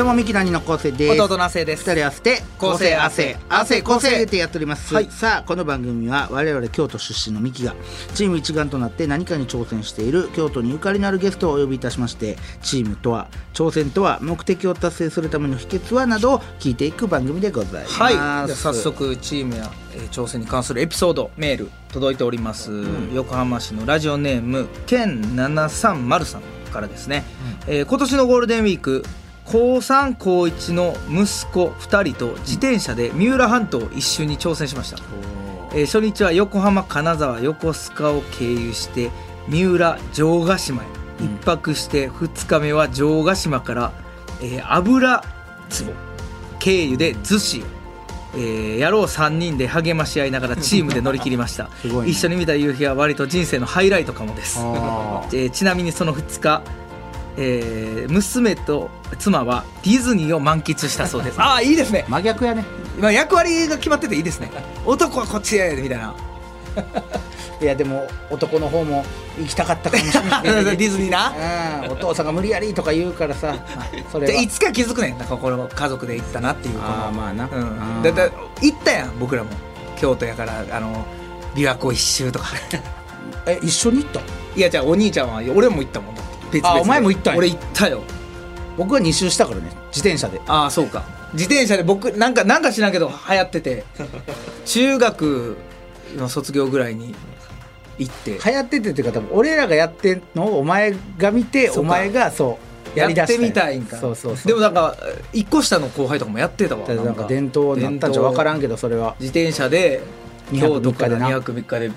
[0.00, 1.20] どうもミキの兄の昴生です。
[1.20, 1.82] 弟の亜生です。
[1.84, 3.36] 二人合わせて昴生亜生。
[3.50, 5.10] 亜生昴生でやっております、はい。
[5.10, 7.74] さあこの番組は我々京都出身のミキが
[8.14, 18.00] チーム一丸となって何かに挑戦している京都にゆかりのあるゲストをお呼びいたしましてチームとは挑戦とは目的を達成するための秘訣はなどを聞いていく番組でございます。
[18.00, 18.14] はい。
[18.14, 22.70] じゃあ早速チームや、えー挑戦に関するエピソードメール届いております、
[23.12, 27.22] 横浜市のラジオネームケン730さんからですね、
[27.66, 29.04] えー今年のゴールデンウィーク
[29.50, 34.98] 高3高1の息子2人と自転車で三浦半島を一周に挑戦しました、
[35.72, 39.10] えー初日は横浜金沢横須賀を経由して
[39.48, 40.86] 三浦城ヶ島へ。
[41.20, 43.92] 一泊して2日目は城ヶ島から、
[44.40, 45.22] えー油
[45.68, 45.92] 壺
[46.58, 47.62] 経由で逗子へ、
[48.34, 51.64] えー、野郎3人で励まし合いながらチームで乗り切りました。
[52.04, 52.08] ね。
[52.08, 56.62] 一緒に見た夕日は割と人生のハイライトかもです、あ えーちなみにその2日、
[57.36, 61.38] えー娘と妻はディズニーを満喫したそうです。
[61.42, 62.04] ああいいですね。
[62.08, 62.64] 真逆やね。
[62.98, 64.50] 今役割が決まってていいですね。
[64.84, 66.14] 男はこっちへみたいな。
[67.60, 69.04] いやでも男の方も
[69.38, 70.42] 行きたかったかもしれない
[70.76, 71.32] ディズニーな。
[71.84, 71.92] うん。
[71.92, 73.54] お父さんが無理やりとか言うからさ。
[74.10, 74.32] それは。
[74.32, 77.48] いでつか気づくねんなんかこの家族で行ったなっていうあーまあな。
[77.52, 77.60] うん、
[77.96, 78.30] うんだだ
[78.62, 79.50] 行ったやん僕らも。
[79.98, 81.04] 京都やからあの
[81.54, 82.46] 琵琶湖一周とか。
[83.46, 84.20] え一緒に行った？
[84.56, 86.14] いやじゃあお兄ちゃんは俺も行ったもん
[86.50, 86.80] 別々で。
[86.80, 87.38] あお前も行ったんや。
[87.38, 88.02] 俺行ったよ。
[88.76, 90.40] 僕は2周したからね自転車で。
[90.46, 91.04] ああそうか。
[91.32, 93.84] 自転車で僕なんかなんか知らんけど流行ってて。
[94.64, 95.56] 中学
[96.16, 97.14] の卒業ぐらいに
[97.98, 98.32] 行って。
[98.32, 102.58] 流行っててっていうか多分俺らがやってんのをお前が見てお前がそ
[102.94, 103.48] うややってりだしたんや。
[103.48, 103.96] みたいんか。
[103.98, 104.46] そうそうそう。
[104.48, 104.96] でもなんか
[105.32, 106.88] 一個下の後輩とかもやってたわ。
[106.88, 109.14] なんか伝統になったんじゃ分からんけどそれは。
[109.20, 110.00] 自転車で
[110.58, 111.28] 京都から三日でな。
[111.28, 111.90] 2泊3日で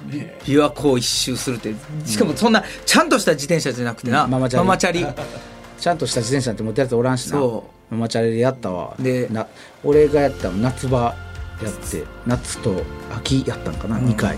[0.43, 1.73] 琵琶湖を一周するって。
[2.05, 5.05] しかもそんなちゃんとした自転車じゃなくてな、うんママチャリ。
[5.79, 7.37] ちゃんとした自転車なんて持ってるやつおらんしな。
[7.37, 8.95] そママチャリでやったわ。
[8.99, 9.47] でな
[9.83, 11.15] 俺がやったの夏場
[11.61, 12.03] やって。
[12.25, 12.81] 夏と
[13.15, 14.05] 秋やったんかな、うん。
[14.07, 14.37] 2回。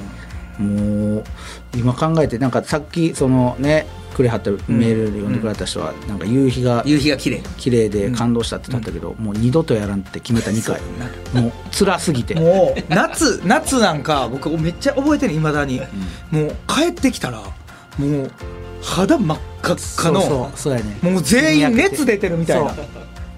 [0.57, 1.23] もう
[1.75, 7.43] 今考えてなんかさっきそのねくれはったメールで読んでくれた人は、なんか夕日が夕日が綺麗。
[7.57, 10.79] 綺麗で感動したって言ったけど、もう二度とやらんって決めた2回。
[11.43, 12.35] もう辛すぎて。
[12.35, 15.81] もう夏夏なんか僕めっちゃ覚えてるいまだに、
[16.31, 17.41] もう帰ってきたら
[17.97, 18.31] もう
[18.81, 20.97] 肌真っ赤っかのそうそうやね。
[21.01, 22.73] もう全員熱出てるみたいな。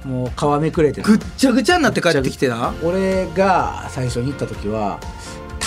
[0.06, 2.74] もう皮めくれてなぐっちゃぐちゃになって帰ってきてな。
[2.84, 5.00] 俺が最初に行った時は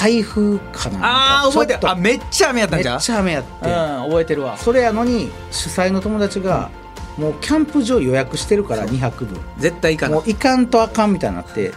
[0.01, 1.43] 台風かな。
[1.43, 1.91] あー覚えてる。
[1.91, 2.93] あめっちゃ雨やったんじゃ？
[2.93, 4.57] んめっちゃ雨やって、うん覚えてるわ。
[4.57, 6.71] それやのに主催の友達が、
[7.19, 11.73] もうキャンプ場予約してるから2泊分絶対いかなもう行かんとあかんみたいになって、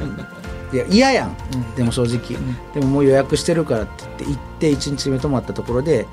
[0.72, 1.76] いや嫌やん、うん。
[1.76, 2.40] でも正直、
[2.74, 6.08] でももう予約してるからって言って行って1日目泊まったところで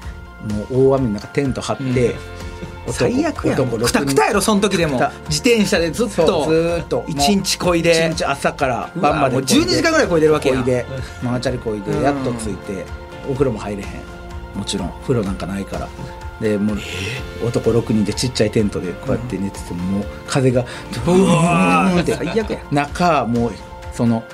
[0.71, 2.19] もう大雨の中テント張って、男
[2.93, 3.61] 最悪やん。
[3.61, 5.01] 男くたくたやろその時でも。
[5.29, 6.47] 自転車でずっと。
[6.47, 7.05] ずーっと。
[7.09, 8.11] 一日こいで。
[8.13, 10.87] 一日朝から晩までもう12時間ぐらいこいでるわけやこいで。
[11.23, 12.03] ママチャリこいでうん。
[12.03, 12.85] やっと着いて
[13.29, 13.89] お風呂も入れへん。
[14.55, 15.89] もちろん風呂なんかないから。
[16.41, 16.79] でもう
[17.47, 20.65] 男6人でちっちゃいテントでこうやって寝ててももう風が
[21.05, 22.15] ブーンって。
[22.15, 23.53] 最悪や中もう
[23.93, 24.25] その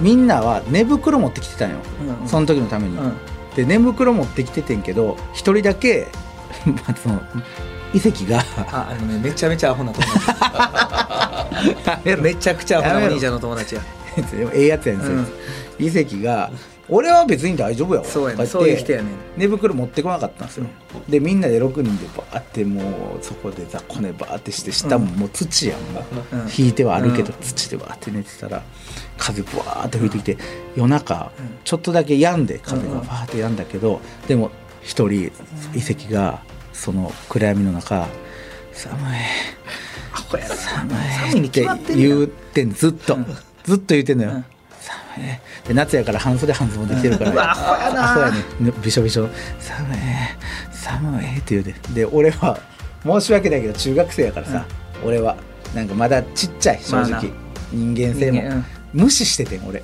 [0.00, 2.28] みんなは寝袋持ってきてたんよ、うんうん。
[2.28, 3.12] その時のために、うん。
[3.54, 6.08] で寝袋持ってきててんけど一人だけ
[6.66, 7.22] まあその
[7.94, 8.40] 遺跡が。
[8.72, 10.22] ああのねめちゃめちゃアホな友達。
[12.22, 13.82] めちゃくちゃアホなお兄ちゃんの友達や。
[14.16, 15.18] でも ええやつやんすよ、
[15.78, 16.50] 遺跡が
[16.88, 18.06] 俺は別に大丈夫やわ。
[18.06, 18.44] そうやね。
[18.44, 20.66] こそういう人やね寝袋持ってこなかったんですよ、
[21.08, 22.80] でみんなで6人でバーっても
[23.20, 26.00] うそこで雑魚寝バーってして下ももう土やんも
[26.32, 26.50] う、うん。
[26.56, 27.42] 引いてはあるけどうん。
[27.42, 28.62] 土でバーって寝てたら
[29.18, 30.38] 風ブワーって吹いてきて
[30.76, 31.30] 夜中
[31.64, 34.50] ちょっとだけ止んで風がバーって止んだけどでも
[34.82, 35.32] 一人遺
[35.78, 36.40] 跡が
[36.76, 38.06] その暗闇の中
[38.72, 39.16] 寒い。
[40.28, 40.90] 寒
[41.32, 43.26] 寒いって言ってんずっと、うん。
[43.64, 44.44] ずっと言ってんのよ、うん。
[44.80, 45.68] 寒い。
[45.68, 48.12] で夏やから半袖半ズボンできてるから、うわアホやな。
[48.12, 48.36] アホやね。
[48.60, 49.28] ねびしょびしょ。
[49.58, 49.98] 寒い。
[50.72, 51.38] 寒い。
[51.38, 51.74] って言うて。
[51.94, 52.58] で俺は
[53.02, 54.66] 申し訳ないけど中学生やからさ、
[55.04, 55.36] 俺は
[55.74, 57.28] なんかまだちっちゃい正直、まあな。
[57.72, 59.82] 人間性も、無視しててん俺。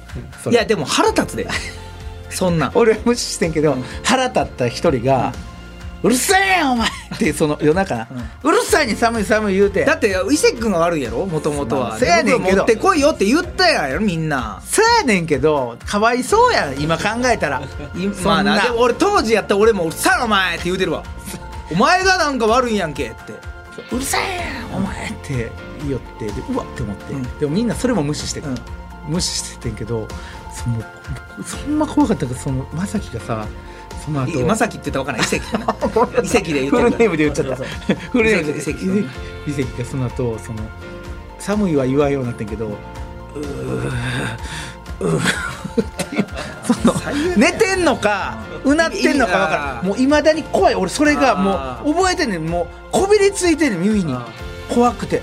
[0.50, 1.48] いやでも腹立つで。
[2.30, 2.68] そんな。
[2.68, 5.32] ん俺は無視してんけど、腹立った一人が、
[6.02, 6.88] うるせえよお前。
[6.88, 8.08] ってその夜中な、
[8.42, 9.84] うるさいに寒い寒い言うて。
[9.84, 11.24] だって伊勢君が悪いやろ？
[11.26, 12.56] もともとはせやねんけど。
[12.58, 14.60] 持ってこいよって言ったやろみんな。
[14.64, 17.62] そうやねんけどかわいそうやん今考えたら。
[18.24, 21.04] まあなでも俺当時やったら俺も「うるさいお前」って言うてるわ。
[21.70, 23.32] お前がなんか悪いんやんけって。
[23.90, 27.38] うるせえよお前って言いよってでうわって思って、うん。
[27.38, 28.56] でもみんなそれも無視してた、うん。
[29.06, 30.08] 無視しててんけど
[30.52, 30.82] その
[31.44, 33.46] そんな怖かったけどそのまさきがさ
[34.04, 34.46] その後。
[34.46, 35.28] まさきって言ったら分からない？
[36.26, 37.56] 遺跡遺跡で言ってるフルネームで言っちゃった。
[38.10, 40.58] フルネームで遺跡遺跡遺跡がその後その
[41.38, 42.72] 寒いは言わんようになってんけどう
[46.64, 46.94] その
[47.36, 49.86] 寝てんのかうなってんのか分からん。
[49.86, 50.74] もういまだに怖い。
[50.74, 52.46] 俺それがもあう覚えてんねん。
[52.46, 54.12] もうこびりついてんねん耳に。
[54.12, 54.26] あ。
[54.72, 55.22] 怖くて。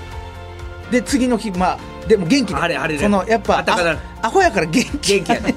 [0.90, 1.78] で次の日まあ
[2.10, 3.98] でも元気であれあれそのやっぱあったかなる。
[4.20, 5.20] あアホやから元気。
[5.20, 5.54] 元気やね。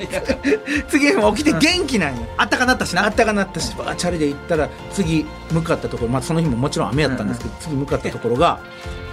[0.88, 2.22] 次の日起きて元気なんよ。
[2.38, 3.06] あったかなったしな。
[3.06, 3.76] あったかなったし。
[3.76, 8.60] バーチャリで行ったら次向かったところ、まあ、その日ももちろん雨やったんですけど、次向かったところが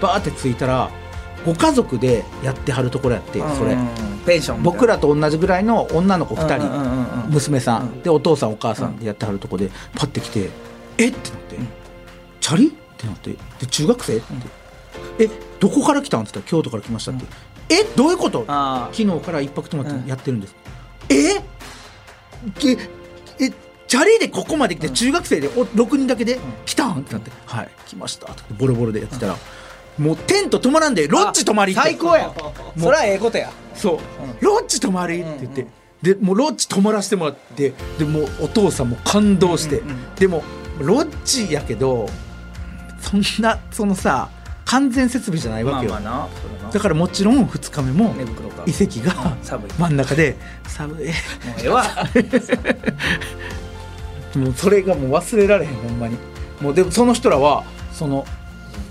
[0.03, 0.91] バーって着いたら
[1.47, 3.89] ご家族でやってはるところやってそれうん
[4.27, 8.03] ペンション僕らと同じぐらいの女の子2人、うんうんうんうん娘さん、うん。
[8.03, 8.99] でお父さんお母さん。
[8.99, 10.51] でやってはるとこでパッて来て
[10.99, 11.09] 「え？
[11.09, 11.57] っ?」てなって
[12.41, 14.25] 「チャリ?」ってなって「で中学生?」って
[15.19, 15.29] 「え
[15.59, 17.25] どこから来たん?」って言ったら「京都から来ました」って
[17.69, 19.91] 「えどういうこと?」あ昨日から一泊泊まうん。
[19.91, 20.55] ってやってるんです、
[21.09, 21.41] え？
[22.59, 22.79] け
[23.39, 23.53] え
[23.87, 27.69] チャリでここまで来て中学生でお6人だけで来たんってなって「はい。
[27.87, 29.37] 来ました」ってボロボロでやってたら、
[29.99, 31.81] もうテント泊まらんでロッジ泊まりって。
[31.83, 32.33] 最高や。
[32.79, 33.51] それはええことや。
[33.75, 35.67] そう、ロッジ泊まりって言って、
[36.03, 40.15] でもうロッジ泊まらせてもらってでもうお父さんも感動して、うんうん。
[40.15, 40.45] でも
[40.79, 42.09] ロッジやけど
[43.01, 44.29] そんなそのさ
[44.70, 46.28] 完全設備じゃないわけよ、まあ
[46.70, 48.14] だからもちろん2日目も
[48.67, 49.37] 遺跡が
[49.76, 50.37] 真ん中で
[50.69, 50.96] 寒い。
[50.99, 51.14] もうえ
[51.64, 51.84] えわ。
[54.37, 56.17] もうそれがもう忘れられへんほんまに。
[56.61, 58.25] もうでもその人らはその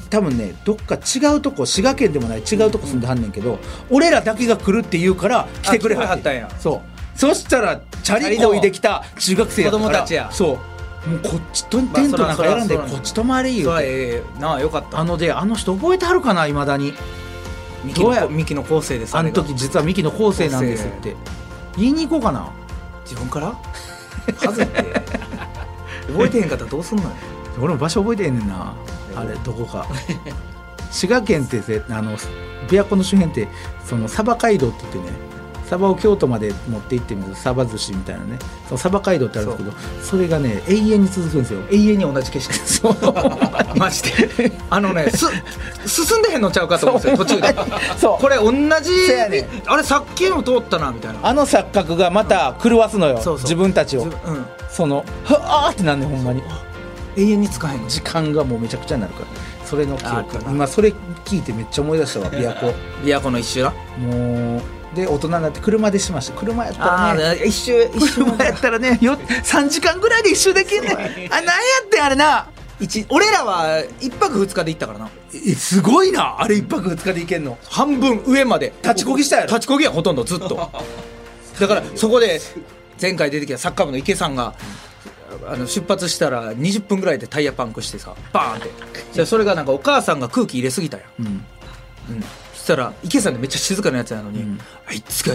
[0.10, 3.60] 多分ねどっか違うとこ滋賀県でもない違うとこ住んではんねんけど、
[3.90, 6.60] 俺らだけが来るって言うから来てくれはってあ来てくれはったんや。
[6.60, 6.82] そ
[7.16, 7.18] う。
[7.18, 9.90] そしたらチャリこいできた中学生やったから。
[9.90, 10.30] 子供たちや。
[10.30, 15.00] そうもうこっちとテントなんか選んでこっち泊まり言そうれてええなあよかった。
[15.00, 16.94] あのであの人覚えてはるかないまだに。
[17.84, 18.22] ミキどうや？
[18.22, 21.16] のミキの構成ですあの時実はミキの後世なんですって。
[21.78, 22.52] 言いに行こうかな。
[23.04, 23.48] 自分から？
[23.48, 24.84] はずって？
[26.08, 27.10] 覚えてへんかったらどうすんのよ？
[27.62, 28.76] 俺も場所覚えてへんねんな。
[29.16, 29.88] あれどこか。
[30.92, 32.18] 滋賀県ってせあの
[32.68, 33.48] 琵琶湖の周辺って
[33.86, 35.18] その鯖街道って言ってね
[35.70, 38.40] 鯖を京都まで持って行ってみる鯖寿司みたいなね。
[38.68, 41.62] その鯖街道ってあるんですけどそれがね永遠に続くんですよ。
[41.72, 42.96] 永遠に同じ景色そう
[43.78, 44.52] マジで。
[44.70, 47.56] あのねす進んでへんのちゃうかと思うんですよ途中で。
[47.98, 48.22] そう。
[48.22, 49.48] これ同じねん。
[49.66, 51.20] あれさっきの通ったなみたいな。
[51.22, 53.38] あの錯覚がまた狂わすのよ、そうそう。
[53.44, 54.04] 自分たちを。
[54.04, 54.12] うん。
[54.70, 56.42] そのはあーってなんねんほんまに。
[57.18, 59.26] 永遠に使えんの時間がもうめちゃくちゃになるから。
[59.66, 60.38] それの記憶。
[60.50, 60.94] 今それ
[61.26, 62.74] 聞いてめっちゃ思い出したわ琵琶湖。
[63.04, 63.74] 琵琶湖の一周な。
[64.00, 66.34] もうで大人になって車でしました。
[66.38, 67.44] 車やったらね。
[67.46, 70.92] 一周一周車やったらねよ3時間ぐらいで一周できんねん。
[70.94, 71.12] あなんや
[71.86, 72.50] ってんあれな。
[72.80, 75.10] 一俺らは一泊二日で行ったからな。
[75.34, 76.42] えすごいな。
[76.42, 77.58] あれ一泊二日で行けんの。
[77.70, 78.74] 半分上まで。
[78.82, 79.48] 立ちこぎしたやろ。
[79.50, 80.72] 立ちこぎやほとんどずっと。
[81.60, 82.40] だからそこで
[83.02, 84.56] 前回出てきたサッカー部の池さんが
[85.48, 88.70] あの出発したら20分ぐらいでタイヤパンクしてさバーンって。
[89.12, 91.26] じゃあそれがなんかお母さんが空気入れすぎたよ、うん。
[91.26, 91.44] うん、
[92.22, 92.28] そ
[92.70, 94.60] したら池さんってめっちゃ静かなやつなのに、うん。
[94.88, 95.34] あいつが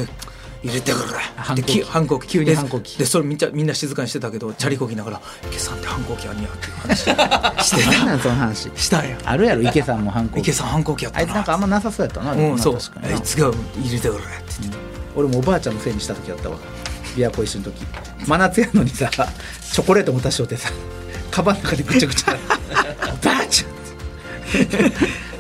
[0.63, 1.05] 入れてくる
[1.37, 1.83] 反抗期。
[1.83, 2.47] 反抗期急に。
[2.47, 2.97] で反抗期。
[2.97, 5.21] でそれみんなみんな静かにしてたけどチャリこぎながら
[5.51, 7.01] 「池さんって反抗期あんねや」っていう話。
[7.67, 8.71] して何たなんその話？
[8.77, 9.19] したんや。
[9.25, 11.23] あるやろ池さんも反抗池さん反抗期やったな。
[11.23, 12.33] あいつなんかあんまなさそうやったな。
[12.33, 12.79] うんそう。
[13.03, 14.29] あいつが入れてくるって
[14.61, 14.83] 言ってた。
[15.17, 16.57] 俺もおばあちゃんのせいにした時あったわ。
[17.17, 17.85] 琵琶湖一緒の時。
[18.27, 20.71] 真夏やのにさチョコレートも足しよってさ
[21.31, 22.37] カバンの中でぐちゃぐちゃ。
[23.03, 23.75] おばあちゃん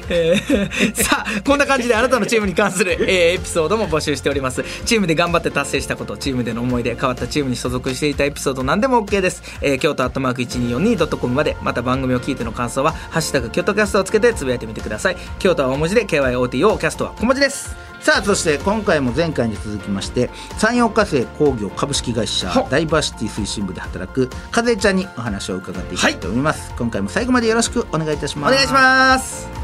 [0.09, 4.65] えー さあこんな感じであなたのチームに関する、えーエピソードも募集しております。
[4.85, 15.17] チームで頑張って達成したことチームでの思い出変わったチームに所属していたエピソード何でも OK です、えー、京都アットマーク 1242.com までまた番組を聞いての感想は「ハッシュタグ京都キャスト」をつけてつぶやいてみてください。
[15.39, 17.77] 京都は大文字で KYOTO キャストは小文字です。
[18.01, 20.29] さあそして今回も前回に続きまして
[20.59, 28.53] 三洋化成工業株式会社はダイバーシティ推進部で働くかずえちゃんにお話を伺っていきたいと思います、今回も最後までよろしくお願いいたします。
[28.53, 29.64] お願いします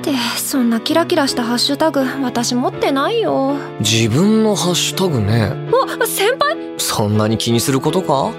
[0.00, 3.54] ってそんなキラキラしたハッシュタグ私持ってないよ。
[3.80, 5.52] 自分のハッシュタグね。
[5.72, 6.56] お先輩？
[6.78, 8.32] そんなに気にすることか？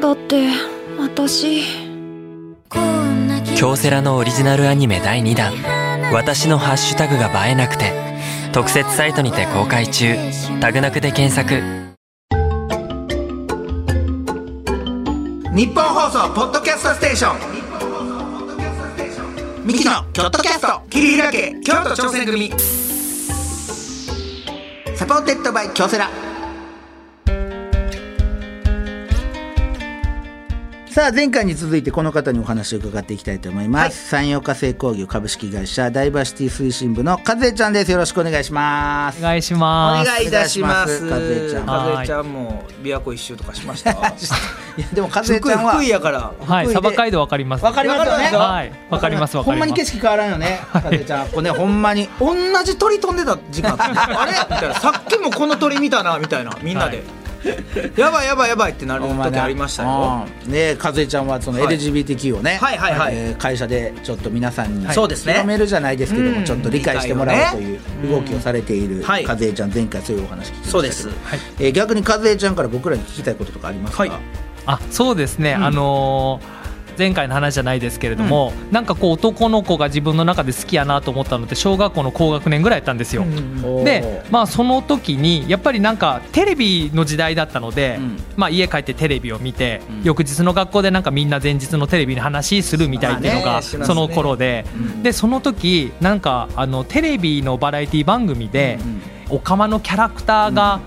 [0.00, 0.48] だって
[0.98, 1.62] 私。
[3.56, 5.52] 京セラのオリジナルアニメ第2弾
[6.14, 7.92] 「私のハッシュタグが映えなくて」
[8.52, 10.14] 特設サイトにて公開中。
[10.60, 11.60] タグなくで検索。
[15.52, 17.67] ニッポン放送ポッドキャストステーション
[19.68, 20.80] ミキのキョットキャスト。
[20.88, 22.50] 切り開け京都挑戦組。
[24.96, 26.08] supported by 京セラ
[30.98, 37.92] さあ前回に続いてこの方にお話を伺っていきたいと思います、山陽化成工業株式会社ダイバーシティ推進部の和江ちゃんです。
[37.92, 39.20] よろしくお願いします。
[39.20, 40.10] お願いしおます。
[40.10, 41.06] 願いいたします。
[41.06, 41.94] お願いいたします。
[41.94, 43.92] 和江ちゃんも琵琶湖一周とかしました？
[43.92, 43.94] い。
[43.94, 46.32] やでも和江ちゃんは福井やから。
[46.40, 47.64] はい、福井でサバ街道わかります。
[47.64, 48.24] わかりますよね。
[48.24, 49.56] わかるはい、わかりますわかります。
[49.56, 51.28] ほんまに景色変わらんよね和江ちゃん。
[51.28, 52.08] ここねほんまに。
[52.18, 53.76] 同じ鳥飛んでた時間。
[53.78, 54.32] あれ？
[54.32, 54.74] みたいな。
[54.74, 56.58] さっきもこの鳥見たなみたいな。
[56.60, 57.04] みんなで、
[57.96, 60.26] やばいやばいやばいってなる時ありましたよ。
[60.46, 60.52] うん。
[60.52, 61.76] ね和江ちゃんはそのはい。
[61.78, 63.14] LGBTQ をね、はいはいはい。
[63.14, 65.32] えー会社でちょっと皆さんにそうですね。
[65.34, 66.44] 広めるじゃないですけども、うん。
[66.44, 67.80] ちょっと理解してもらおうという
[68.10, 69.26] 動きをされているはい。
[69.26, 70.70] 和江ちゃん前回そういうお話聞きました。
[70.72, 71.08] そうです。
[71.08, 71.40] はい。
[71.60, 74.12] えー逆に和江ちゃんから僕らに聞きたいこととかありますか、はい。
[74.66, 75.54] あ、そうですね。
[75.56, 75.64] うん。
[75.64, 76.57] あのー
[76.98, 83.22] 前回の話じゃないですけれども、なんかこう男の子が自分の中で好きやなと思ったのって小学校の高学年ぐらいやったんですよ。
[83.22, 88.16] おーでまあその時にやっぱりなんかテレビの時代だったので、うん。
[88.36, 90.02] まあ家帰ってテレビを見て、うん。
[90.02, 95.02] 翌日の学校でなんかみんな前日のテレビの話するみたいっていうのがその頃で、うん。
[95.02, 98.78] でその時なんかあのテレビのバラエティ番組で、
[99.30, 100.80] オカマのキャラクターが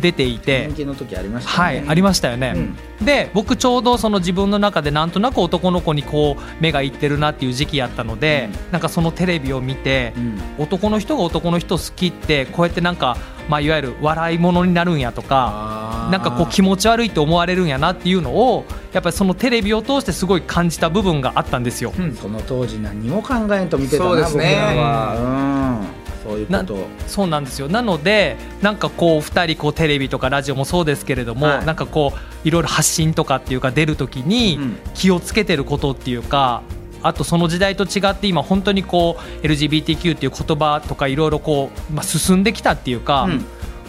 [0.00, 1.56] 出ていて、人気の時ありましたね。
[1.56, 2.54] はい、ありましたよね、
[3.02, 10.36] で僕ちょうどその自分の中でなんとなく男の子にこう目がいってるなっていう時期やったので、なんかそのテレビを見て、うん。
[10.58, 13.16] 男の人が男の人好きってこうやってなんか、
[13.48, 21.92] まあ、いわゆる笑い物になるんやとかなんかこう気持ち悪いって思われるんやなっていうのをやっぱりそのテレビを通してすごい感じた部分があったんですよ。
[22.20, 24.56] その当時何も考えんと見てたなそうですね。
[24.58, 25.86] 僕らは、うん、
[26.26, 26.74] そういうこと。
[26.74, 27.68] をそうなんですよ。
[27.68, 31.66] なのでなんかこう2人こうテレビとかラジオもそうですけれども、はい。
[31.66, 34.76] なんかこういろいろ発信とかっていうか出る時にうん。
[34.94, 36.62] 気をつけてることっていうか、
[37.02, 43.44] あとその時代と違って今本当にこう LGBTQ っていう言葉とかいろいろこう、まあ、進んできたっていうか、うん。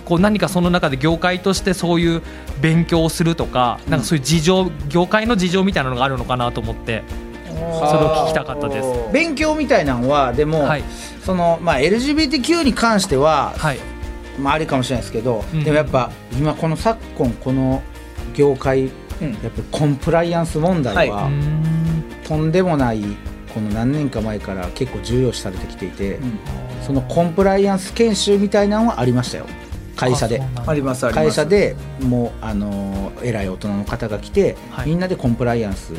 [0.06, 2.22] こう何かその中で業界としてそういう
[2.62, 7.04] 勉強をするとか、なんかそういう事情業界の事情みたいなのがあるのかなと思って
[7.58, 8.88] それを聞きたかったです。
[9.14, 10.84] 勉強みたいなのはでも、はい。
[11.24, 13.80] そのまあ LGBTQ に関しては、はい。
[14.40, 17.82] まあありかもしれないですけど、うんでもやっぱ今この昨今この
[18.34, 18.84] 業界、
[19.22, 19.32] うん。
[19.34, 22.04] やっぱりコンプライアンス問題は、うーん。
[22.28, 23.02] とんでもない
[23.54, 26.20] この何年か前から結構重要視されてきていて、
[26.86, 29.46] そのコンプライアンス研修みたいなのはありましたよ。
[29.96, 30.42] 会社で。
[31.14, 34.90] 会社でもうあのー偉い大人の方が来て、はい。
[34.90, 35.94] みんなでコンプライアンス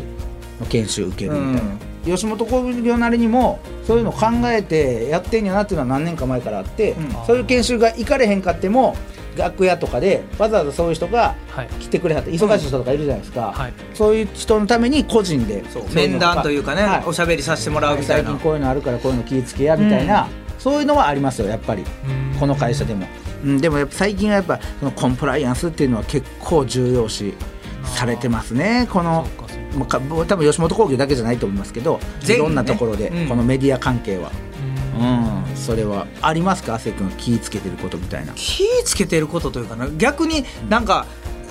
[0.60, 1.72] の研修受けるみたいな、
[2.04, 7.10] 吉本興業なりにもそういうの考えてやってんやなっていうのは何年か前からあって、うん。
[7.26, 8.96] そういう研修が行かれへんかっても
[9.36, 11.68] 楽屋とかでわざわざそういう人がはい。
[11.80, 13.72] 来てくれはって忙しい人とかいるじゃないですか、はい。
[13.94, 17.04] そういう人のために個人でそういう面談というかね、はい。
[17.06, 18.30] おしゃべりさせてもらうみたいな。
[18.30, 21.84] 最近こういうのあるからこういうの気ぃつけやみたいな、そういうのはありますよやっぱり。
[22.38, 23.06] この会社でも、
[23.44, 27.34] うん、でもやっぱ最近はやっぱそのコンプライアンスっていうのは結構重要視
[27.84, 29.26] されてますねこの
[29.88, 29.98] 多
[30.36, 32.36] 分吉本興業だけじゃないと思いますけど、ね。
[32.36, 33.28] ろんなところで、うん。
[33.28, 34.30] このメディア関係は、
[34.98, 35.48] うん。
[35.50, 36.74] うん、それはありますか？
[36.74, 38.32] 亜生君気ぃつけてることみたいな。
[38.34, 39.88] 気ぃつけてることというかな。
[39.90, 41.06] 逆になんか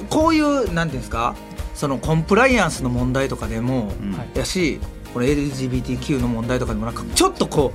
[0.10, 1.36] こういうなんていうんですか？
[1.76, 3.92] そのコンプライアンスの問題とかでも、
[4.34, 4.80] やし
[5.14, 7.72] これ LGBTQ の問題とかでもなんかちょっとこ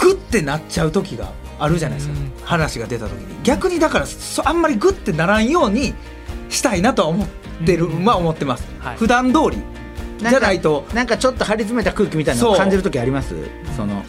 [0.00, 2.32] うグッてなっちゃう時があるじゃないですか、うん。
[2.44, 3.42] 話が出た時に。
[3.42, 5.94] 逆にだからそあんまりグッてならんように
[6.50, 7.28] したいなとは思っ
[7.64, 8.04] てる、うん。
[8.04, 8.96] まあ思ってます、はい。
[8.98, 9.56] 普段通り
[10.18, 10.86] じゃないと。
[10.94, 13.34] なんかちょっと張り詰めた空気みたいなの感じる時あります？
[13.76, 14.02] その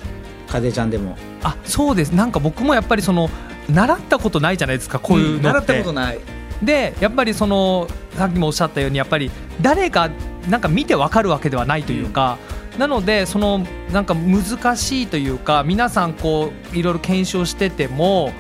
[0.48, 1.18] 風ちゃんでも。
[1.44, 2.12] あそうです。
[2.12, 3.30] なんか僕もやっぱりその
[3.70, 6.20] 習ったことないじゃないですかこういうのって、習ったことない。
[6.64, 7.88] でやっぱりその
[8.18, 9.30] さっきもおっしゃったようにやっぱり
[9.62, 10.10] 誰が
[10.50, 12.38] なんか見てわかるわけではないというか、
[12.78, 18.32] なのでそのなんか難しいというか皆さんこういろいろ検証してても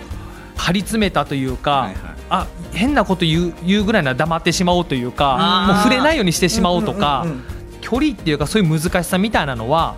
[0.56, 1.96] 張り詰めたというか、はいはい。
[2.30, 7.57] あ変なこと言う言うぐらいなら黙ってしまおうというかもう触れないようにしてしまおうとか、うんうんうん
[7.89, 9.96] 距離っていうかそういう難しさみたいなのは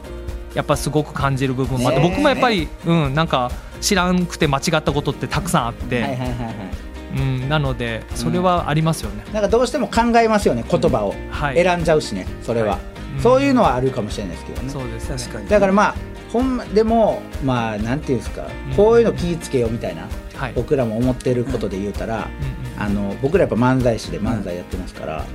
[0.54, 7.20] やっぱすごく感じる部分もあって、僕もやっぱり、うん、なんか知らんくて間違ったことってたくさんあって、はいはいはいはい。
[7.20, 11.56] うん、なのでそれはありますよね、なんかどうしても考えますよね言葉を、はい。
[11.56, 12.78] 選んじゃうしねそれは、
[13.16, 13.22] うん。
[13.24, 14.70] そういうのはあるかもしれないですけどね。
[14.70, 15.18] そうですね。
[15.18, 15.96] 確かにだからまあ
[16.32, 18.76] ほんまでもまあなんていうんですか、うん。
[18.76, 20.54] こういうの気ぃつけようみたいな、はい。
[20.54, 22.82] 僕らも思ってることで言うたら、うんうん。
[22.82, 25.26] あの僕らやっぱ漫才師で漫才やってますから、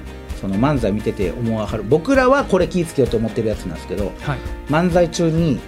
[0.44, 1.82] その漫才見てて思わはる。
[1.84, 4.38] 僕らはこれ気ぃつけようと思ってるやつなんですけどはい。
[4.68, 5.58] 漫才中に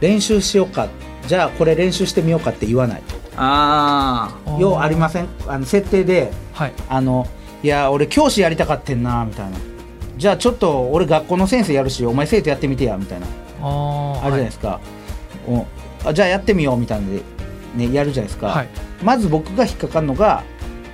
[0.00, 0.88] 練習しようか
[1.26, 3.02] じゃあこれ練習してみようかって言わない
[3.36, 5.28] あようありません？
[5.46, 6.72] あの設定ではい。
[6.88, 7.26] あの
[7.62, 9.58] いや俺教師やりたかってんなみたいな。
[10.16, 13.26] じゃあちょっと俺学校の先生やるしお前生徒やってみてやみたいな。
[13.62, 14.80] ああるじゃないですか、
[15.46, 15.66] お
[16.06, 17.22] あじゃあやってみようみたいなので、
[17.86, 18.68] ね、やるじゃないですか、はい。
[19.02, 20.42] まず僕が引っかかるのが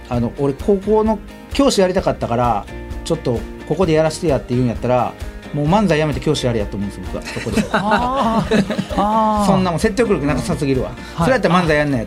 [0.08, 1.20] あの俺高校の
[1.52, 2.66] 教師やりたかったから
[3.06, 5.14] ちょっとここでやらせてやって言うんやったら
[5.54, 7.22] もう漫才やめて教師やれやと思うんですよ僕は。
[7.22, 7.62] そこで
[9.46, 12.06] そんなもん説得力なさすぎるわ、それやったら漫才やんね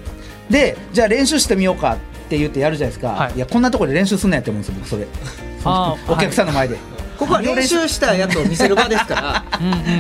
[0.50, 1.98] でじゃあ練習してみようかっ
[2.30, 3.36] て言ってやるじゃないですか、はい。
[3.36, 5.08] い、やこんなところで練習すんなやって思うんですよ僕それ。
[6.14, 6.78] お客さんの前で、
[7.18, 9.60] ここは練習したやつを見せる場ですから。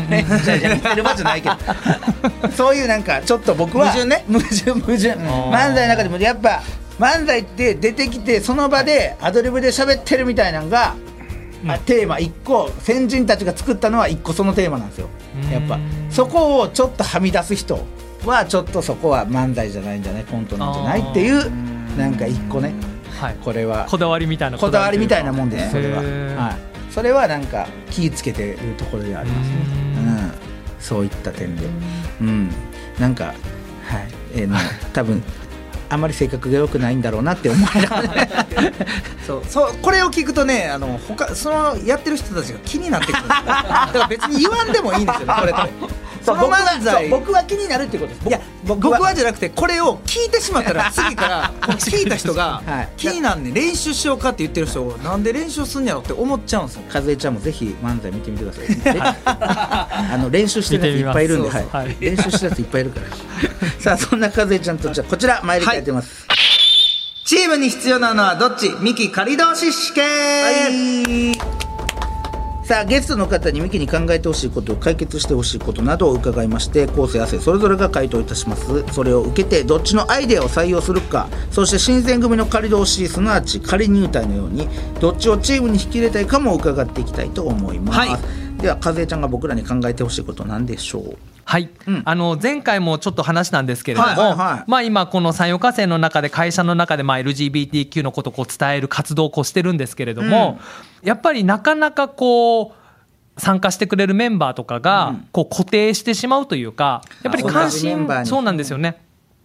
[0.09, 1.55] ね、じゃあじゃあ見てる場じゃないけど。
[2.55, 4.25] そういうなんかちょっと僕は矛盾ね。
[4.31, 5.09] 矛盾矛盾。
[5.15, 6.61] 漫才の中でもやっぱ
[6.99, 10.95] 漫才って出てきてその場でアドリブで喋ってるみたいなのが、
[11.67, 15.09] あテーマ1個先人たちが作ったのは1個そのテーマなんですよ。
[15.51, 17.79] やっぱうんそこをちょっとはみ出す人
[18.25, 20.25] はちょっとそこは漫才じゃないんじゃない？
[20.25, 21.01] コントなんじゃない？
[21.01, 21.49] っていう
[21.97, 22.73] なんか1個ね。
[23.19, 23.35] はい。
[23.43, 23.85] これは。
[23.89, 29.55] こだわりみたいなこだわりみたいなもんですそれは、はい、それはなんか気ぃつけてるところではありますね。
[29.95, 30.05] ううん。
[30.27, 30.31] ん、
[30.79, 31.65] そういった点で。
[32.21, 32.49] うん。
[32.99, 33.35] なんかはい。
[34.35, 34.57] えーの
[34.93, 35.21] 多分
[35.89, 38.27] あまり性格が良くないんだろうなって思いながら
[39.25, 39.43] そう。
[39.47, 43.27] そうこれを聞くとねあの他そのやってる人たちが気になってくる。
[43.27, 45.61] だから別に言わんでもいいんですよねこれって
[46.23, 48.27] その僕は僕は気になるってことです。
[48.27, 48.39] いや
[48.75, 52.89] 僕はじゃなくてこれを聞いてしまったら次から 聞いた人が はい。
[52.97, 56.81] 気になんねん練習しようかって言ってる人なんで練習すんやろって思っちゃうんですよ。
[56.93, 58.61] 和江ちゃんもぜひ漫才見てみてくださ
[58.91, 59.17] い。
[60.13, 61.65] あの練習してるやついっぱいいるんで、はい。
[61.71, 61.97] はい。
[61.99, 63.07] 練習してるやついっぱいいるから。
[63.79, 66.03] さあそんな和江ちゃんとじゃあこちら参りたいと思い。
[66.03, 66.25] ます、
[67.25, 68.69] チームに必要なのはどっち？
[68.81, 71.58] ミキ仮同士試験
[72.69, 78.85] さあゲストの方にミキに考えてほしいこと解決してほしいことなどを伺いまして構成汗それぞれが回答いたします。
[78.93, 84.67] それを受けてどっちのアイデアを採用するかそして新選組の仮同士すなわち仮入隊のように
[84.99, 88.61] どっちをチームに引き入れたいかも伺っていきたいと思います、はい。
[88.61, 92.03] では和江ちゃんが僕らに考えてほしいことなんでしょうはい、うん。
[92.05, 94.63] あの前回もちょっと話したんですけれども、はいはいはい。
[94.67, 100.59] まあ今この産業化成の中で会社の中でまあ LGBTQ のことをこう伝える活動をこうしてるんですけれども、
[101.01, 102.75] やっぱりなかなかこ
[103.37, 109.01] う参加してくれるメンバーとかがこう固定してしまうというかやっぱり関心そうなんですよね。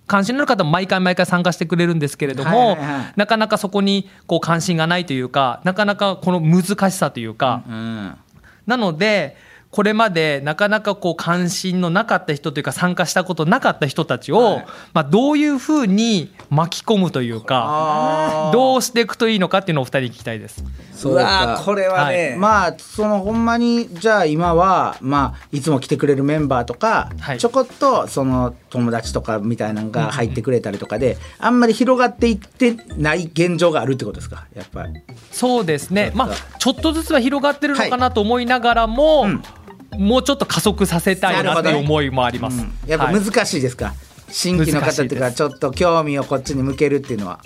[0.06, 3.12] 関心のある方も毎回毎回参加してくれるんですけれども、はいはいはい。
[3.16, 8.14] なかなかそこにこう関心がないというかなかなかこの難しさというか、うん。
[8.66, 9.38] なので
[9.74, 14.66] これまでなかなかこう関心のなかった人というか参加したことなかった人たちを、はい。
[14.92, 20.62] まあ、どういうふうに巻き込むというかどうしていくといいのかっていうのをお二人に聞きたいです。
[21.04, 27.38] うわーこれはね、まあそのほんまにじゃあ今はまあいつも来てくれるメンバーとか、はい。
[27.38, 34.46] ちょこっとその友達とかみたいなのが入ってくれたりとかで、あんまり広がっていってない現状があるってことですか？
[34.54, 35.02] やっぱり。
[35.32, 39.42] そうですね、まあ、ちょっとずつは広がってるのかなと思いながらも、うん
[39.98, 42.60] もうちょっと加速させたいなっていう思いもあります。
[42.60, 42.72] うん。
[42.86, 43.20] やっぱはい。
[43.20, 43.94] 難しいですか、
[44.28, 47.40] 新規の方っていうかちょっと興味をこっちに向けるっていうのは。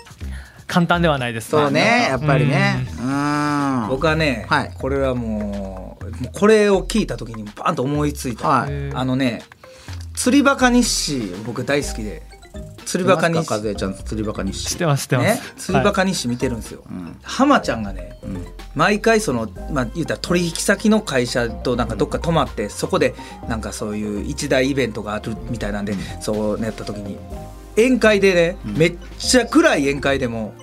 [0.66, 2.86] 簡単ではないですそうねやっぱりね。
[3.00, 3.86] うん。
[3.88, 4.74] 僕はね、はい。
[4.78, 8.92] これはもうもうこれを聞いた時にバンと思いついた、はい。
[8.94, 9.42] あのね
[10.14, 12.22] 釣りバカ日誌僕大好きで
[12.88, 13.52] 釣りバカ日誌。
[13.52, 15.26] 和江ちゃん釣りバカにし知ってます知ってます。
[15.26, 15.40] ね？
[15.58, 17.18] 釣りバはいカ日誌見てるんですよ、ん。
[17.22, 18.46] 浜ちゃんがねうん。
[18.74, 23.14] 毎回そのまあ言うたら取引先の会社となんかどっか泊まってそこで
[23.46, 27.18] なんかそういう一大イベントがあるみたいなんで、そうやった時に
[27.76, 30.54] 宴会でね、めっちゃ暗い宴会でも、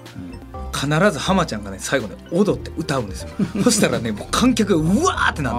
[0.76, 3.30] 必ず浜ちゃんがね最後ね踊って歌うんですよ。
[3.64, 5.56] そしたらねもう観客がうわーってなる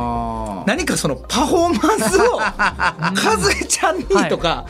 [0.67, 4.67] 何かそのパフォーマンスを和江ちゃんにとか、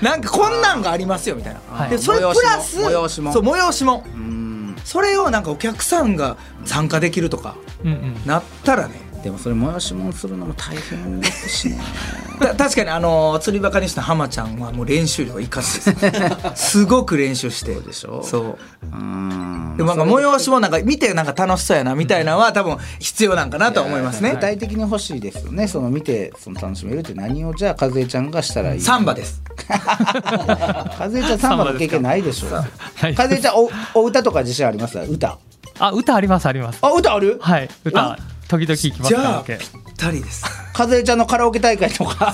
[0.00, 1.90] なんかこんなんがありますよみたいな、はい。
[1.90, 3.32] でそれプラス催しも。
[3.32, 4.04] そう催しも。
[4.06, 4.76] うん。
[4.84, 8.20] それをなんかお客さんが参加できるとかうんうん。
[8.24, 11.78] なったらねでもそれ催し物するのも大変ですしね。
[12.40, 16.70] た確かにあの釣りバカにした浜ちゃんはもう練習量がいかつです。
[16.78, 17.74] すごく練習して。
[17.74, 18.22] そうでしょ？
[18.22, 18.58] そう。
[18.92, 19.74] うん。
[19.76, 24.30] でもなんか催しもなんか見てなんか楽しそうやなみたいなのは多分必要なんかなと思いますね。
[24.32, 25.66] 具体的に欲しいですよね。
[25.66, 29.42] その見てその楽しめるって何をじゃあ和江ちゃんがしたらいいサンバです。
[29.68, 32.54] 和江ちゃんサンバの経験ないでしょ？
[32.54, 34.96] はい和江ちゃんおお歌とか自信あります？
[34.98, 35.38] 歌。
[35.80, 36.78] あ歌ありますあります。
[36.82, 37.38] あ歌ある？
[37.40, 38.16] はい歌
[38.48, 39.58] 時々行きますじからねゃあぴっ
[39.96, 40.44] たりです。
[40.78, 42.32] 和江ちゃんのカラオケ大会とか。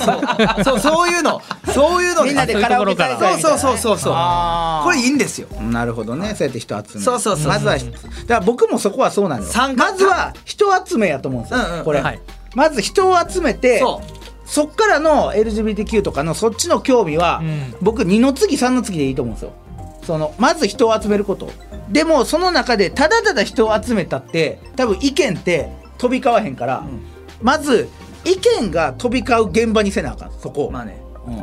[0.65, 0.79] そう。
[0.79, 1.43] そういうの。
[1.73, 3.37] そういうのみんなでカラオケ大会。
[3.37, 3.99] みたいなそうそうそう。
[3.99, 4.15] そう
[4.85, 5.49] これいいんですよ。
[5.61, 6.35] なるほどね。
[6.37, 7.01] そうやって人集める。
[7.01, 7.49] そうそうそう。
[7.49, 7.91] まずはだか
[8.29, 9.51] ら僕もそこはそうなのよ。
[9.51, 9.91] 参加。
[9.91, 12.21] まずは人集めやと思うんですよ、うんうんこれ、はい。
[12.55, 13.83] まず人を集めて
[14.45, 17.75] そっからの LGBTQ とかのそっちの興味は、うん。
[17.81, 19.53] 僕2の次3の次でいいと思うんですよ。
[20.05, 21.51] そのまず人を集めること。
[21.89, 26.85] でもその中でただただ人を集めたって多分意見って飛び交わへんから、
[27.43, 27.89] まず
[28.25, 30.33] 意見が飛び交う現場にせなあかん。
[30.33, 30.67] そこ。
[30.67, 31.01] を、まあね。
[31.27, 31.37] うん。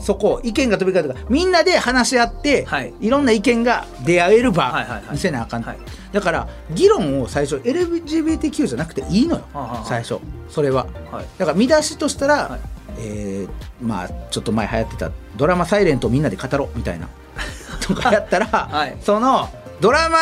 [0.00, 0.40] そこ。
[0.44, 2.92] 意見が飛び交うとかみんなで話し合って、はい。
[3.00, 5.12] い、ろんな意見が出会える場はいはいはい。
[5.12, 5.78] にせなあかん、はい。
[6.12, 9.44] だから議論を最初 LGBTQ じゃなくていいのよ。
[9.84, 10.18] 最初。
[10.48, 10.86] それは。
[11.10, 11.26] はい。
[11.38, 12.60] だから見出しとしたら、はい。
[13.00, 17.08] えーまあちょっと前流行ってたドラマ「サイレントをみんなで語ろう」みたいな。
[17.80, 18.96] とかやったら、はい。
[19.00, 19.48] その
[19.80, 20.18] ドラマ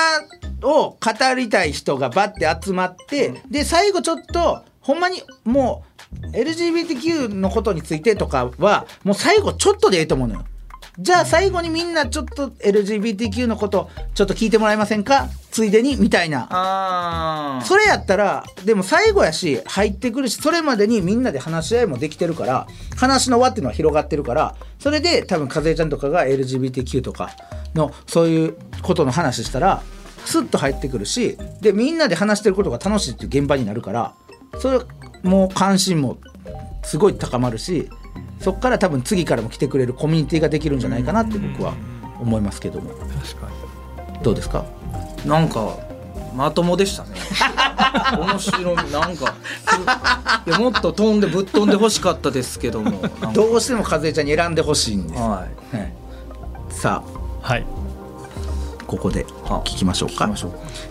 [0.63, 0.99] を語
[1.37, 5.85] りたい人がバッて集まって、で最後ちょっとほんまにも
[6.23, 10.45] う LGBTQ のことについてとかはもう最後ちょっとでいいと思うのよ。
[10.99, 15.29] じゃあ最後にみんなちょっと LGBTQ のことちょっと聞いてもらえませんか？
[15.51, 16.49] ついでにみたいな。
[16.51, 22.67] あそれやったらでも最後やし入ってくるしそれまでにみんなで話し合いもできてるから
[22.97, 27.31] 話の輪っていうのは広がってるからそれで多分和江ちゃんとかが LGBTQ とか
[27.75, 29.83] のそういうことの話したら
[30.27, 34.15] スッと入ってくるしでみんなで話してることが楽しいっていう現場になるから
[34.59, 34.81] それ
[35.23, 36.19] もう関心も
[36.85, 37.89] すごい高まるし
[38.41, 41.75] そっから多分次からも来てくれるコミュニティができるんじゃないかなって僕は
[42.21, 42.91] 思いますけども。
[42.91, 43.49] 確か
[44.23, 44.65] どうですか？
[45.25, 45.79] なんか
[46.35, 47.11] まともでしたね。
[48.21, 49.35] 面白いなんか
[50.47, 53.01] いやもっと飛んでぶっ飛んでほしかったですけども。
[53.33, 55.93] どうしても和江ちゃんに選んでほしいんです、ははい。
[56.71, 57.03] さ
[57.43, 57.49] あ。
[57.49, 57.67] はい
[58.97, 60.31] ここでは聞きましょうか。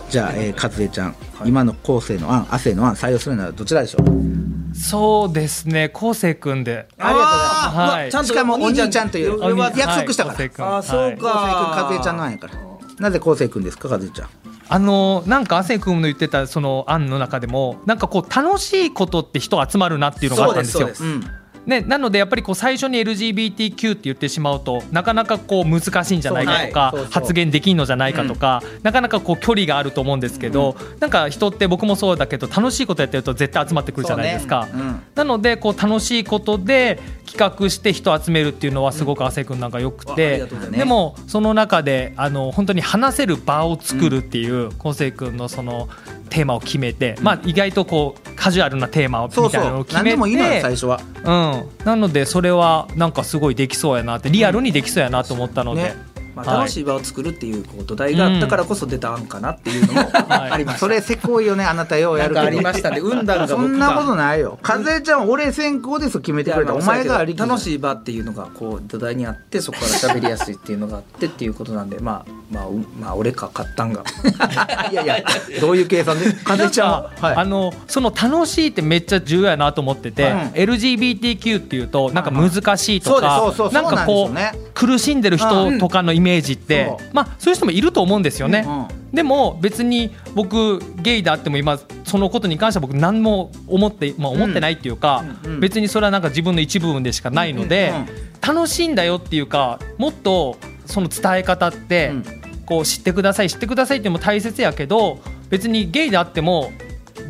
[0.08, 1.48] じゃあ、えー、和江ちゃん、はい。
[1.48, 4.74] 今の後世の案、亜生の案、採用するならどちらでしょう？
[4.76, 5.90] そうですね。
[5.92, 6.86] 昴生君で。
[6.98, 7.66] ありがとうございます。
[7.66, 8.00] あー。
[8.02, 8.12] はい。
[8.12, 10.36] ちゃんとしかもお兄ちゃんという約束したから。
[10.36, 11.84] はいあそうか。
[11.84, 12.54] 昴生君、和江ちゃんの案やから。
[12.98, 14.28] なぜ昴生君ですか、和江ちゃん？
[14.68, 20.80] あのなんか亜生君の言ってたその案の中でもなんかこう楽しいことって人集まるなっていうのがあったんですよ。
[20.80, 21.24] そうですそうです。
[21.26, 21.30] うん。
[21.66, 34.68] ね、なのでやっぱりこう最初に LGBTQ って言ってしまうとなかなかこう難しいんじゃないかとか、発言できんのじゃないかとか、なかなかこう距離があると思うんですけど、なんか人って僕もそうだけど楽しいことやってると絶対集まってくるじゃないですか。
[35.14, 45.88] なのでこう楽しいことで企画して人集めるっていうのはすごく亜生君なんかよくてでもその中であの本当に話せる場を作るっていう昴生君のその
[46.30, 49.50] テーマを決めて、まあ、意外とこうカジュアルなテーマをそうそう。
[49.50, 51.00] みたいなのを決め何でもいいのよ、て最初は。
[51.24, 56.58] うん、なのでそれはなんかすごいできそうやなってリアルにできそうやなと思ったので、ねまあ、はい。
[56.60, 60.50] 楽しい場を作るっていうこう土台があったからこそ出た案かなっていうのも はい。
[60.50, 62.46] ありました、それせこいよね、あなたようやるけど。
[62.46, 62.98] ありましたね。
[62.98, 63.56] 運弾が僕が。
[63.56, 64.58] そんなことないよ。
[64.62, 66.74] 和江ちゃんは俺先行です決めてくれた。
[66.74, 74.02] お前がありき楽しい場っていうのがこう土台にあってそこから喋りやすいっていうのがあってっていうことなんでまあまあうまあ俺か買ったんが。
[74.92, 75.24] いやいや、
[75.60, 76.26] どういう計算で？
[76.46, 77.10] 和江ちゃんは。
[77.20, 83.56] あのその楽しいってめっちゃ重要やなと思ってて、はい LGBTQ っていうとなんか難しいとか、そうです。
[83.56, 87.10] そうそうなんかこそうなんですよう苦しんでる人とかのイメージって、そう。
[87.12, 88.64] まあそういう人もいると思うんですよね。
[88.66, 95.60] うんでも別に僕ゲイであっても今そのことに関しては僕何も思って、まあ、思ってないっていうか、うんうん。
[95.60, 98.06] 別にそれはなんか自分の一部分でしかないので、うんうん
[98.46, 102.24] 楽しいんだよっていうかもっとその伝え方って、うん。
[102.66, 106.72] こう知ってください知ってくださいっても大切やけど別にゲイであっても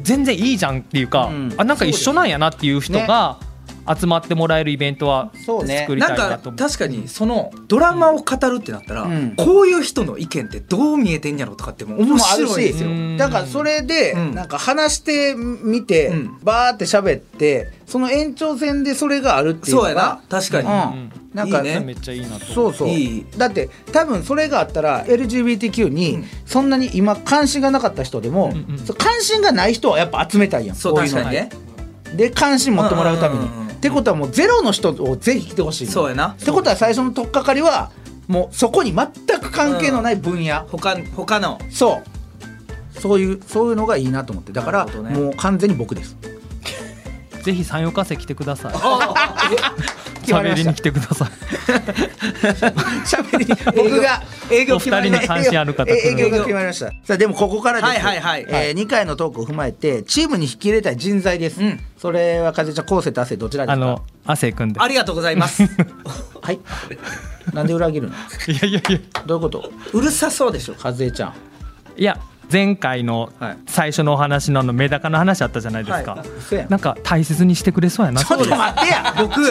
[0.03, 1.55] 全然いいじゃんっていうか、うん。
[1.57, 3.39] あなんか一緒なんやなっていう人が
[3.95, 5.81] 集まってもらえるイベントはそうね。
[5.81, 6.59] 作りなんかたいなと思う。
[6.59, 9.35] 確かにそのドラマを語るってなったら、うん。
[9.37, 12.91] こういう人の意見ってどう見えてんやろとかっても面白いですよ。
[12.91, 12.93] う。
[12.93, 14.35] んだからそれでうん。
[14.35, 16.39] なんか話してみて、うん。
[16.43, 20.23] バーって喋ってその延長線でそれがあるっていうのがそうやな。
[20.29, 21.13] 確かに、うん。
[21.35, 21.81] なんかいいね。
[21.81, 22.89] めっちゃいいなとそうそう。
[22.89, 23.27] いい。
[23.37, 30.77] だって多分それがあったら LGBTQ にそんなに今関心がなかった人でも、うんうんそう関心がない人はやっぱ集めたいやん。
[30.77, 31.51] そう確かにね。
[32.15, 35.93] で関心持ってもらうために、うんうんうんうんってことはもうゼロの人をぜひ来てほしいの。
[35.93, 36.29] そうやな。
[36.31, 37.93] ってことは最初の取っかかりは
[38.27, 39.07] もうそこに全
[39.41, 41.59] く関係のない分野、他他の。
[41.71, 42.03] そ
[42.97, 43.01] う。
[43.01, 44.53] そういうそういうのがいいなと思って。
[44.53, 44.93] だから、ね。
[45.17, 46.17] もう完全に僕です。
[47.45, 48.75] ぜひ三洋化成来てください。
[50.27, 51.29] 喋りに来てください。
[53.07, 56.87] 喋り僕が営業決まりましたお二人に関心ある方え営業が決まりました。
[57.05, 58.45] さあでもここからです、はいはいはい。
[58.45, 58.69] はい。
[58.69, 61.81] え2回のトークを踏まえてチームに引き入れたい人材です、うん。
[61.97, 63.85] それは風ちゃん昴生と亜生どちらですか？
[63.85, 64.81] あの亜生君で。
[64.81, 65.63] ありがとうございます。
[66.43, 66.59] はい。
[67.53, 68.15] なんで裏切るの？
[68.49, 68.99] いやいやいや。
[69.27, 69.71] どういうこと？
[69.93, 71.33] うるさそうでしょ風ちゃん。
[71.97, 72.19] いや
[72.51, 73.59] 前回のはい。
[73.67, 76.67] 最初のお話のメダカの話あったじゃないですか、はい。
[76.69, 78.23] なんか大切にしてくれそうやな。
[78.23, 79.43] ちょっと待ってや僕。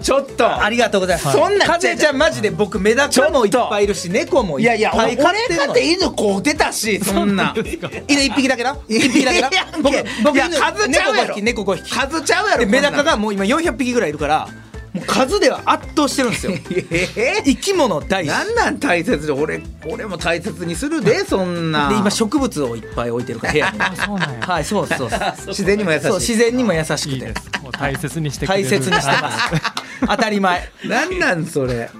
[0.00, 0.62] ちょっと。
[0.62, 5.66] ありがとうございます、そんなかぜちゃんマジで僕メダカもいっぱいいるし猫もいっぱいいやいや俺飼ってんの。
[5.66, 7.54] だって犬飼うてたしそんな
[8.08, 8.76] 犬一匹だけな？
[8.88, 9.50] 一匹だけな？
[9.82, 14.48] 僕僕いや犬数ちゃうやろ猫5匹猫5匹数ちゃうやろでメダカがもう今400匹ぐらいいるから
[14.94, 16.52] もう数では圧倒してるんですよ。
[16.56, 16.62] なん
[17.16, 17.42] え？
[17.44, 18.34] 生き物大好き。
[18.34, 21.88] なんなん大切で俺俺も大切にするでそんな。
[21.88, 23.78] で今植物をいっぱい置いてるから部屋に。
[24.06, 24.40] そうなんや。
[24.46, 25.10] はいそうそう。
[25.10, 26.04] そう 自然にも優しい。
[26.06, 27.34] そう自然にも優しくて。
[27.72, 28.64] 大切にしてくれる。
[28.64, 29.38] 大切にしてます。
[30.06, 30.70] 当たり前。
[30.84, 31.90] なんなんそれ？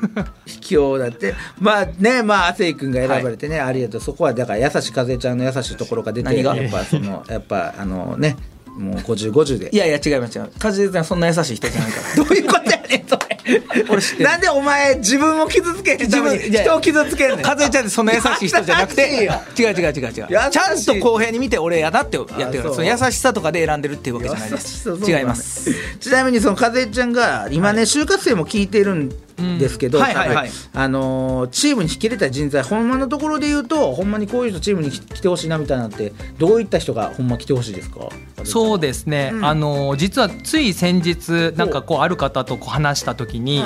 [0.46, 1.35] 卑怯だって。
[1.59, 4.00] まあねまあ亜生君が選ばれてね、ありがとう。
[4.00, 6.54] そこはだから優しい風ちゃんの優しいところが出て何が？
[6.54, 8.37] やっぱそのやっぱあのね
[8.78, 9.70] もう5050で。
[9.72, 10.59] いやいや違います違います。
[10.59, 12.24] カズちゃんそんな優しい人じゃないから。
[12.24, 12.73] どういうことや？
[12.88, 13.84] ねんそれ。
[13.88, 14.28] 俺知ってる。
[14.30, 17.42] なんでお前自分を傷つけへんために自分人を傷つけんねん。
[17.42, 19.28] カズエちゃんってそんな優しい人じゃなくて。
[19.58, 20.12] 違う違う違う違う。
[20.12, 20.50] ちゃん
[20.84, 24.88] と公平に見て俺やだってやってるその優しさとかで選んでるっていうわけじゃないです。
[24.90, 25.70] 違います。
[25.98, 30.34] ちなみにその風ちゃんが今ね就活生も聞いてるんですけど、うんはいはい。
[30.34, 38.08] はいあのーチームに引き入れた人材ほんまのところで言うとほんまにこういう人チームに来てほしいなみたいなのってどういった人がほんま来てほしいですか？
[38.44, 39.44] そうですね、うん。
[39.44, 43.62] あの実はつい先日なんかこうある方と話した時に、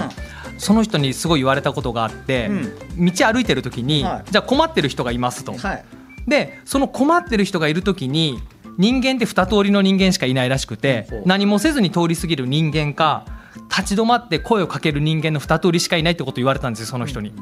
[0.59, 2.51] その人にすごい言われたことがあって、
[2.97, 4.31] 道歩いてる時に、はい。
[4.31, 5.53] じゃあ困ってる人がいますと。
[5.57, 5.85] はい。
[6.27, 8.39] でその困ってる人がいる時に
[8.77, 13.25] 人間って二通りの人間しかいないらしくて何もせずに通り過ぎる人間か
[13.69, 17.33] 立ち止まって声をかける人間の二通りしかいないってことを言われたんですよその人に。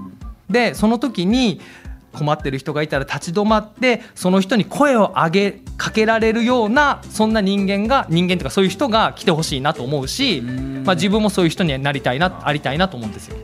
[0.51, 1.61] でその時に
[2.13, 13.37] 困ってる人がいたら立ち止まってその人に声を上げかけられるようなそんな人間が人間とかそういう人が来てほしいなと思うし、まあ、自分もそういう人になりたいなありたいなと思うんですよ。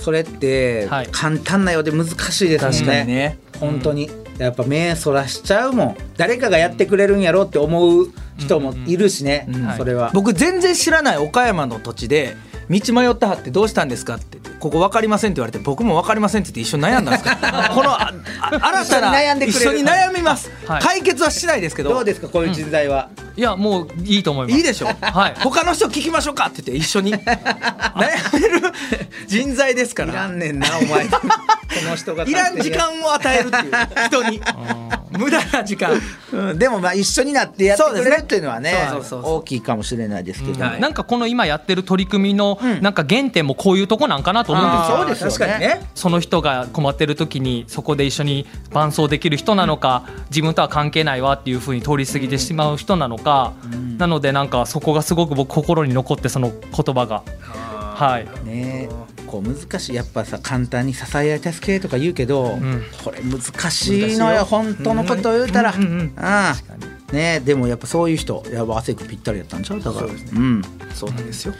[0.00, 1.08] それってはい。
[1.12, 2.72] 簡単なようで難しいですね。
[2.72, 3.38] 確かにね。
[3.58, 4.10] 本当に。
[4.38, 5.96] やっぱ目そらしちゃうもん。
[6.16, 9.76] 誰かがやってくれるんやろって思う人もいるしね、うん。
[9.76, 12.36] それは、僕全然知らない岡山の土地で
[12.70, 19.60] 道迷ったはってどうしたんですかってここ分かりませんって言われて僕も分かりませんって言って一緒に悩んだんですからこのああ新たな一緒に悩んでくれる。
[19.60, 20.82] 一緒に悩みます、はい。
[20.82, 21.90] 解決はしないですけど。
[21.90, 24.56] どうですかこういう人材は、いやもういいと思います。
[24.56, 25.34] いいでしょ、はい。
[25.40, 27.14] 他の人聞きましょうかって言って一緒に。
[27.14, 28.72] 悩める
[29.26, 31.08] 人材ですかいららんねんなお前。
[31.08, 31.20] こ
[31.88, 34.40] の人が いらん時間を与えるっていう人に。
[35.18, 36.00] 無駄な時間。
[36.32, 39.32] うん、でもまあ一緒になってやってくれるっていうのはねねそうそうそう。
[39.36, 40.80] 大きいかもしれないですけど、はい。
[40.80, 42.82] なんかこの今やってる取り組みのん。
[42.82, 45.30] なんか原点もこういうとこなんかなと思うんですよ。
[45.30, 45.52] そうですよね。
[45.52, 45.90] 確かにね。
[45.94, 53.52] その人が困ってる時にそこで一緒に伴走できる人なのか自分とは関係ないわっていうふうに通り過ぎてしまう人なのか
[53.98, 57.22] なのでなんかそこがすごく僕心に残ってその言葉が。
[57.94, 58.28] はい。
[58.46, 58.88] ね。
[59.26, 59.94] こう難しい。
[59.94, 62.82] やっぱさ簡単に支え合い助けとか言うけど、ん。
[63.04, 65.82] これ難しいのよ本当のことを言うたら、うん。
[65.82, 66.54] うんうんあ
[67.10, 67.40] あね。
[67.44, 69.80] でもやっぱそういう人やっぱ亜生君ぴったりやったんちゃう？
[69.80, 70.06] だから。
[70.06, 70.62] うん
[70.94, 71.54] そうなんですよ。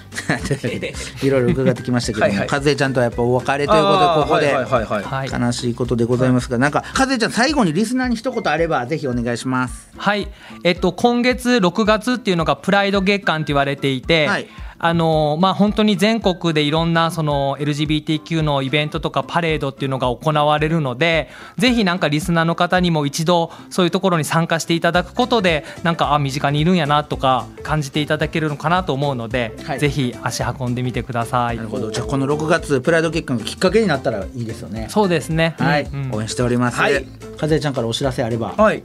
[1.21, 9.91] と いろいろ伺ってきましたけどもはいはちゃんとはやっぱお別れということでここで、悲しいことでございますが、なんか和江ちゃん最後にリスナーに一言あればぜひお願いします。
[9.97, 10.29] はい、
[10.65, 14.49] えっと、今月6月っていうのがプライド月間って言われていて、はい
[14.83, 29.79] あのまあ、本当に全国でいろんなその LGBTQ のイベントとかパレードっていうのが行われるのでぜひなんかリスナーの方にも一度そういうところに参加していただくことでなんかあ身近にいるんやなとか感じていただけるのかなと思うので、はい。
[29.79, 31.57] ぜひ足運んでみてください。
[31.57, 31.91] なるほど。
[31.91, 34.87] じゃあこの6月プライド月間がきっかけになったらいいですよね。
[34.89, 36.15] そうですね、はい、うんうん。
[36.15, 36.79] 応援しております。
[36.79, 37.07] はい。
[37.41, 38.55] 和江ちゃんからお知らせあれば。
[38.57, 38.83] はい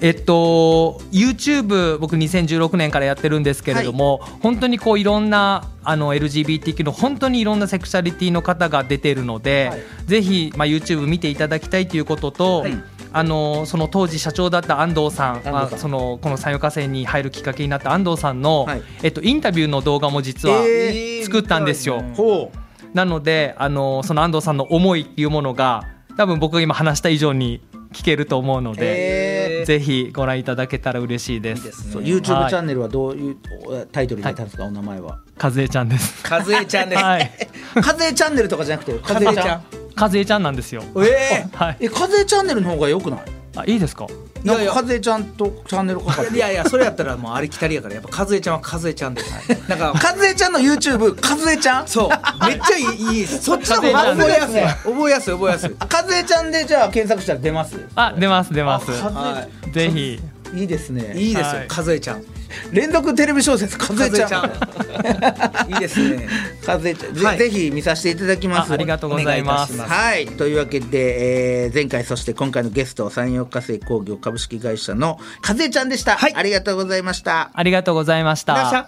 [0.00, 9.80] えっと YouTube 僕2016年からやってるんですけれども、本当にこういろんなあの LGBTQ の本当にいろんなセクシャリティの方が出てるので、はい。
[10.06, 12.82] ぜひ、まあ、YouTube 見ていただきたいということと、はい。
[13.12, 18.82] あのその当時社長だった安藤さんそのこの産業化成に入るきっかけになった安藤さんの、はい。
[19.02, 22.02] えっと、インタビューの動画も実はえー作ったんですよ。
[22.14, 22.50] ほ
[22.94, 25.84] なのであのその安藤さんの思いっていうものが
[26.16, 27.60] 多分僕が今話した以上に
[27.92, 31.90] 聞けると思うので、えぜひご覧いただけたら嬉しいです。
[31.92, 35.18] そう YouTube チはいャンネルはどういうおタイトルになったんですか、お名前は。
[35.42, 36.24] 和江ちゃんです。
[36.30, 37.30] 和江ちゃんです、はい。
[37.74, 39.62] 和江チャンネルとかじゃなくて、和江ちゃん。
[39.96, 40.82] 和江ちゃんなんですよ。
[40.96, 41.76] えはい。
[41.80, 43.20] え、和江チャンネルの方が良くない？
[43.56, 44.06] あいいですか？
[44.44, 44.72] いやいや。
[44.74, 49.22] なんか和江ちゃんとチャンネルかかっていやいやそれやったらもうありきたりやからやっぱ和江ちゃんは和江ちゃんで。
[49.68, 51.88] なんか和江ちゃんの YouTube 和江ちゃん？
[51.88, 52.08] そう。
[52.46, 55.76] めっちゃいいいいそっちの方が覚えやすい覚えやすい覚えやすい。
[55.80, 57.76] 和江ちゃんでじゃあ検索したら出ます？
[57.96, 58.92] あ出ます出ます。
[58.92, 60.20] あはぜひ。
[60.54, 61.14] いいですね。
[61.16, 61.68] いいですよはい。
[61.68, 62.24] 和江ちゃん
[62.72, 64.44] 連続テレビ小説和江ちゃん
[65.72, 66.28] いいですね。
[66.66, 67.38] 和江ちゃんぜ,、はい。
[67.38, 68.70] ぜひ見させていただきます。
[68.70, 69.74] あありがとうございます。
[69.74, 70.26] いますはい。
[70.26, 76.32] というわけで、えー前回そして今回のゲスト山陽火星工業株式会社の和江ちゃんでした、はい。
[76.34, 77.50] ありがとうございました。
[77.54, 78.86] ありがとうございました。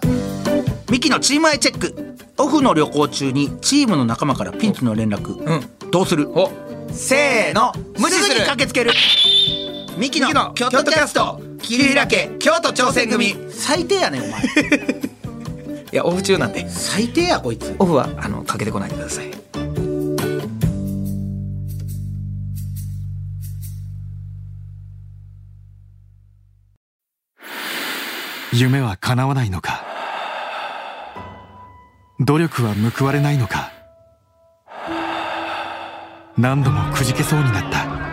[0.89, 2.15] ミキのチームアイチェック。
[2.37, 5.91] オフの旅行中にチームの仲間からピンチの連絡、うん。
[5.91, 6.29] どうする？
[6.31, 6.51] お。
[6.91, 7.71] せーの。
[7.97, 8.91] 無視すぐに駆けつける
[9.97, 13.29] ミキの京都キャスト切り開け京都挑戦組。
[13.29, 14.41] い最低やねんお前。
[15.91, 16.67] やオフ中なんで。
[16.69, 17.75] 最低やこいつ。
[17.77, 19.31] オフはあのかけてこないでください。
[28.51, 29.83] 夢は叶わないのか。
[32.19, 33.71] 努力は報われないのか。
[36.37, 38.12] 何度もくじけそうになった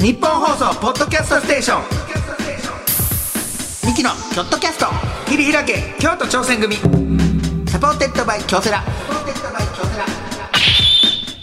[0.00, 1.82] 日本放送ポッドキャストステーション。
[3.86, 4.86] ミキのキョットキャスト。
[5.26, 6.76] 切り開け京都挑戦組。
[7.68, 8.82] supported by 京セラ。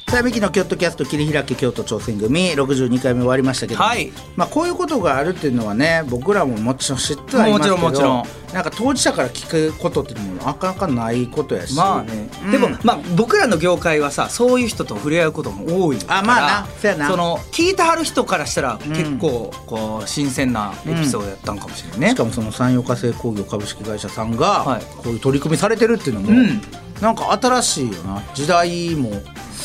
[0.10, 4.13] さあミキの京都キャスト切り開け京都挑戦組62回目終わりましたけど、はい。
[4.38, 12.52] まあ、こういうことがあるっていうのはね僕らももちろん知ってはいますけどもちろんもなんか当事者から聞くことっていうのもなかなかないことやしまあね、うん。
[12.52, 17.10] でもまあ僕らの業界はさそういう人と触れ合うことも多いからあまあなそうやな。
[17.10, 24.82] その聞いてはる人からしたら結構こう新鮮なエピソードやったんかもしれないね、しかもその山陽火星工業株式会社さんがはい。
[25.00, 26.62] こういう取り組みされてるっていうのも、うん。
[27.02, 28.24] なんか新しいよな。
[28.34, 29.12] 時代も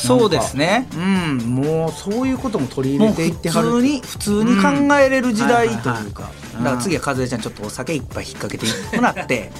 [0.06, 0.88] そうですね。
[0.94, 9.50] うんもうそういうことも取り入れていってはる通に普通に考えれる時代というか、だから次は和江ちゃんちょっとお酒いっぱい引っ掛けてもらって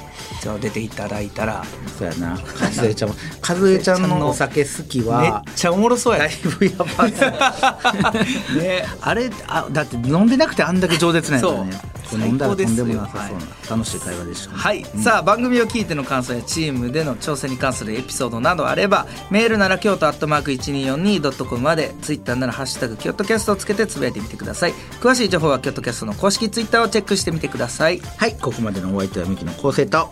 [0.40, 1.64] じゃあ出ていただいたら。
[1.98, 2.38] そうやな。
[2.78, 3.14] 和江ちゃんも
[3.48, 6.20] 和江ちゃんのお酒好きめっはちゃおもろそうや。
[6.20, 7.12] だいぶやばい
[8.58, 8.86] ね。
[9.00, 11.92] あれあだって飲んでなくてあんだけ饒舌なんやからね。
[12.16, 14.56] 飲んだらとんでもなさそうな楽しい会話でしたね。
[14.58, 24.74] はい、さあ番組を聞いての感想やチームでの挑戦に関するエピソードなどあればメールなら京都アットマーク 1242.com までツイッターなら「ハッシュタグ京都キャスト」をつけてつぶやいてみてください。
[25.00, 28.00] 詳しい情報は京都キャストの公式ツイッターをチェックしてみてください。
[28.16, 28.36] はい。
[28.40, 30.11] ここまでのお相手はミキの昴生と